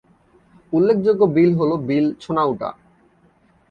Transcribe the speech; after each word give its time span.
উল্লেখযোগ্য 0.73 1.21
বিল 1.35 1.51
হল 1.59 1.71
বিল 1.87 2.05
ছোনাউটা। 2.19 2.69